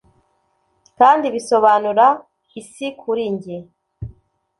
kandi 0.99 1.25
bisobanura 1.35 2.07
isi 2.61 2.87
kuri 2.99 3.23
njye 3.33 3.57